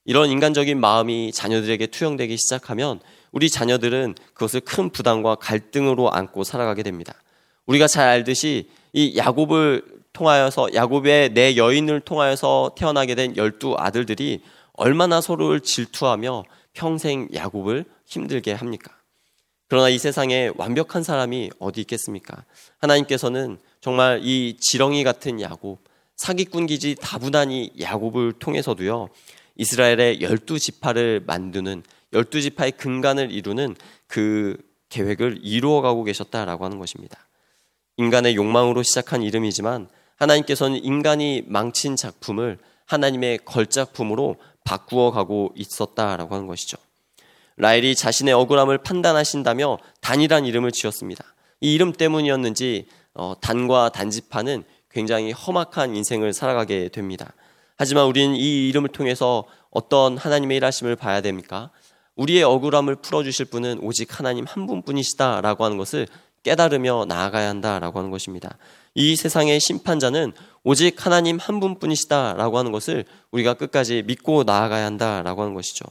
이런 0.06 0.30
인간적인 0.30 0.80
마음이 0.80 1.32
자녀들에게 1.32 1.88
투영되기 1.88 2.36
시작하면 2.38 3.00
우리 3.32 3.50
자녀들은 3.50 4.16
그것을 4.34 4.60
큰 4.62 4.90
부담과 4.90 5.36
갈등으로 5.36 6.12
안고 6.12 6.44
살아가게 6.44 6.84
됩니다. 6.84 7.14
우리가 7.66 7.88
잘 7.88 8.08
알듯이 8.10 8.70
이 8.92 9.18
야곱을 9.18 9.84
통하여서 10.12 10.74
야곱의 10.74 11.34
내 11.34 11.56
여인을 11.56 12.02
통하여서 12.02 12.76
태어나게 12.76 13.16
된 13.16 13.36
열두 13.38 13.76
아들들이 13.78 14.42
얼마나 14.74 15.22
서로를 15.22 15.62
질투하며 15.62 16.44
평생 16.74 17.30
야곱을 17.34 17.86
힘들게 18.06 18.54
합니까? 18.54 18.92
그러나 19.70 19.90
이 19.90 19.98
세상에 19.98 20.52
완벽한 20.56 21.04
사람이 21.04 21.52
어디 21.60 21.82
있겠습니까? 21.82 22.44
하나님께서는 22.80 23.58
정말 23.82 24.20
이 24.24 24.58
지렁이 24.60 25.04
같은 25.04 25.42
야곱, 25.42 25.80
사기꾼 26.16 26.68
기지 26.68 26.96
다부단이 27.00 27.74
야곱을 27.80 28.34
통해서도요, 28.34 29.10
이스라엘의 29.56 30.22
열두 30.22 30.60
지파를 30.60 31.24
만드는 31.26 31.84
열두 32.14 32.42
지파의 32.42 32.74
근간을 32.74 33.32
이루는 33.32 33.76
그 34.08 34.58
계획을 34.90 35.40
이루어가고 35.42 36.04
계셨다라고 36.04 36.66
하는 36.66 36.80
것입니다. 36.80 37.18
인간의 37.98 38.36
욕망으로 38.36 38.84
시작한 38.84 39.22
이름이지만 39.24 39.90
하나님께서는 40.16 40.84
인간이 40.84 41.44
망친 41.48 41.96
작품을 41.96 42.60
하나님의 42.86 43.40
걸작품으로 43.46 44.36
바꾸어 44.64 45.12
가고 45.12 45.54
있었다라고 45.56 46.36
하는 46.36 46.48
것이죠. 46.48 46.78
라엘이 47.58 47.96
자신의 47.96 48.34
억울함을 48.34 48.80
판단하신다며 48.80 49.78
단이란 50.02 50.46
이름을 50.46 50.72
지었습니다. 50.72 51.24
이 51.62 51.74
이름 51.74 51.94
때문이었는지 51.94 52.88
어, 53.14 53.36
단과 53.40 53.90
단지파는 53.90 54.64
굉장히 54.94 55.32
험악한 55.32 55.96
인생을 55.96 56.34
살아가게 56.34 56.90
됩니다. 56.90 57.34
하지만 57.76 58.06
우리는 58.06 58.36
이 58.36 58.70
이름을 58.70 58.90
통해서 58.90 59.46
어떤 59.72 60.18
하나님의 60.18 60.58
일하심을 60.58 60.96
봐야 60.96 61.22
됩니까? 61.22 61.72
우리의 62.16 62.44
억울함을 62.44 62.98
풀어주실 62.98 63.46
분은 63.46 63.80
오직 63.82 64.20
하나님 64.20 64.46
한 64.46 64.68
분뿐이시다 64.68 65.42
라고 65.42 65.66
하는 65.66 65.78
것을 65.78 66.08
깨달으며 66.44 67.06
나아가야 67.08 67.50
한다 67.50 67.80
라고 67.80 68.00
하는 68.00 68.12
것입니다. 68.12 68.58
이 68.94 69.16
세상의 69.16 69.60
심판자는 69.60 70.34
오직 70.64 71.04
하나님 71.04 71.40
한 71.40 71.60
분뿐이시다 71.60 72.34
라고 72.34 72.60
하는 72.60 72.72
것을 72.72 73.06
우리가 73.32 73.56
끝까지 73.56 74.04
믿고 74.06 74.44
나아가야 74.44 74.86
한다 74.86 75.24
라고 75.24 75.42
하는 75.42 75.56
것이죠. 75.56 75.86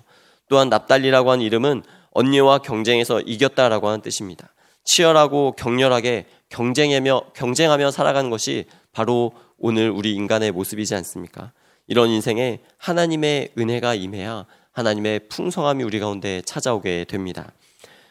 또한 0.48 0.68
납달리라고 0.68 1.30
하는 1.30 1.44
이름은 1.44 1.82
언니와 2.12 2.58
경쟁에서 2.58 3.20
이겼다 3.20 3.68
라고 3.68 3.88
하는 3.88 4.02
뜻입니다. 4.02 4.52
치열하고 4.84 5.52
격렬하게 5.52 6.26
경쟁하며 6.50 7.22
경쟁하며 7.34 7.90
살아가는 7.90 8.30
것이 8.30 8.66
바로 8.92 9.32
오늘 9.58 9.90
우리 9.90 10.14
인간의 10.14 10.52
모습이지 10.52 10.94
않습니까? 10.94 11.52
이런 11.86 12.10
인생에 12.10 12.60
하나님의 12.78 13.52
은혜가 13.58 13.94
임해야 13.94 14.46
하나님의 14.72 15.28
풍성함이 15.28 15.84
우리 15.84 15.98
가운데 15.98 16.42
찾아오게 16.42 17.06
됩니다. 17.08 17.52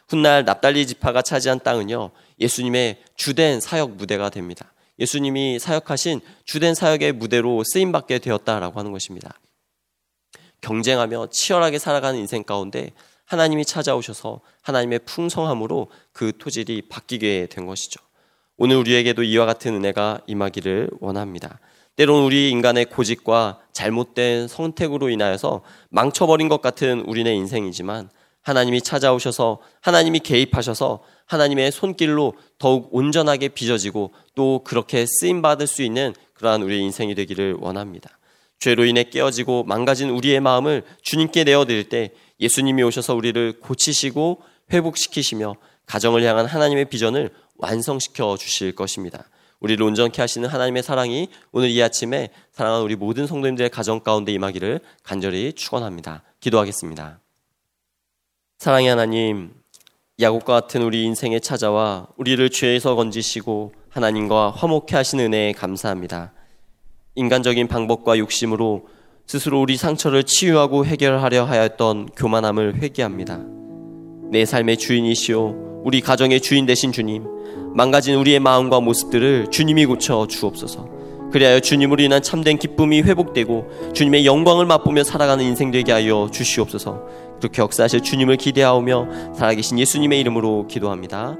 훗날 0.07 0.43
납달리 0.43 0.85
지파가 0.85 1.21
차지한 1.21 1.61
땅은요, 1.61 2.11
예수님의 2.39 3.01
주된 3.15 3.61
사역 3.61 3.91
무대가 3.91 4.29
됩니다. 4.29 4.73
예수님이 4.99 5.57
사역하신 5.57 6.21
주된 6.45 6.75
사역의 6.75 7.13
무대로 7.13 7.63
쓰임받게 7.63 8.19
되었다라고 8.19 8.77
하는 8.77 8.91
것입니다. 8.91 9.39
경쟁하며 10.61 11.27
치열하게 11.31 11.79
살아가는 11.79 12.19
인생 12.19 12.43
가운데 12.43 12.91
하나님이 13.25 13.65
찾아오셔서 13.65 14.41
하나님의 14.61 14.99
풍성함으로 15.05 15.89
그 16.11 16.33
토질이 16.37 16.83
바뀌게 16.89 17.47
된 17.49 17.65
것이죠. 17.65 18.01
오늘 18.63 18.75
우리에게도 18.75 19.23
이와 19.23 19.47
같은 19.47 19.73
은혜가 19.73 20.21
임하기를 20.27 20.91
원합니다. 20.99 21.59
때론 21.95 22.23
우리 22.23 22.51
인간의 22.51 22.85
고집과 22.91 23.57
잘못된 23.73 24.47
선택으로 24.47 25.09
인하여서 25.09 25.63
망쳐버린 25.89 26.47
것 26.47 26.61
같은 26.61 27.01
우리네 27.07 27.33
인생이지만 27.33 28.11
하나님이 28.43 28.83
찾아오셔서 28.83 29.61
하나님이 29.81 30.19
개입하셔서 30.19 31.01
하나님의 31.25 31.71
손길로 31.71 32.35
더욱 32.59 32.89
온전하게 32.91 33.47
빚어지고 33.47 34.13
또 34.35 34.61
그렇게 34.63 35.07
쓰임 35.07 35.41
받을 35.41 35.65
수 35.65 35.81
있는 35.81 36.13
그러한 36.35 36.61
우리의 36.61 36.81
인생이 36.81 37.15
되기를 37.15 37.55
원합니다. 37.59 38.19
죄로 38.59 38.85
인해 38.85 39.05
깨어지고 39.05 39.63
망가진 39.63 40.11
우리의 40.11 40.39
마음을 40.39 40.83
주님께 41.01 41.45
내어드릴 41.45 41.89
때 41.89 42.11
예수님이 42.39 42.83
오셔서 42.83 43.15
우리를 43.15 43.59
고치시고 43.59 44.43
회복시키시며 44.71 45.55
가정을 45.87 46.23
향한 46.23 46.45
하나님의 46.45 46.85
비전을 46.85 47.31
완성시켜 47.61 48.35
주실 48.37 48.75
것입니다. 48.75 49.25
우리를 49.59 49.83
온전케 49.85 50.21
하시는 50.21 50.49
하나님의 50.49 50.83
사랑이 50.83 51.29
오늘 51.51 51.69
이 51.69 51.81
아침에 51.81 52.29
사랑하는 52.51 52.83
우리 52.83 52.95
모든 52.95 53.27
성도님들의 53.27 53.69
가정 53.69 54.01
가운데 54.01 54.33
임하기를 54.33 54.79
간절히 55.03 55.53
축원합니다. 55.53 56.23
기도하겠습니다. 56.39 57.19
사랑의 58.57 58.89
하나님, 58.89 59.53
야곱과 60.19 60.61
같은 60.61 60.81
우리 60.81 61.03
인생에 61.03 61.39
찾아와 61.39 62.07
우리를 62.17 62.49
죄에서 62.49 62.95
건지시고 62.95 63.73
하나님과 63.89 64.51
화목해 64.51 64.95
하신 64.95 65.19
은혜에 65.19 65.53
감사합니다. 65.53 66.33
인간적인 67.15 67.67
방법과 67.67 68.17
욕심으로 68.17 68.87
스스로 69.25 69.61
우리 69.61 69.77
상처를 69.77 70.23
치유하고 70.23 70.85
해결하려 70.85 71.45
하였던 71.45 72.09
교만함을 72.15 72.81
회개합니다. 72.81 73.39
내 74.31 74.45
삶의 74.45 74.77
주인이시오. 74.77 75.70
우리 75.83 76.01
가정의 76.01 76.41
주인 76.41 76.65
되신 76.65 76.91
주님. 76.91 77.25
망가진 77.73 78.15
우리의 78.15 78.39
마음과 78.39 78.79
모습들을 78.81 79.47
주님이 79.49 79.85
고쳐 79.85 80.27
주옵소서. 80.27 80.87
그리하여 81.31 81.59
주님으로 81.59 82.03
인한 82.03 82.21
참된 82.21 82.57
기쁨이 82.57 83.01
회복되고 83.01 83.93
주님의 83.93 84.25
영광을 84.25 84.65
맛보며 84.65 85.03
살아가는 85.03 85.43
인생 85.43 85.71
되게 85.71 85.91
하여 85.91 86.29
주시옵소서. 86.31 87.01
그렇게 87.39 87.61
역사하실 87.61 88.01
주님을 88.01 88.37
기대하오며 88.37 89.33
살아계신 89.35 89.79
예수님의 89.79 90.19
이름으로 90.19 90.67
기도합니다. 90.67 91.37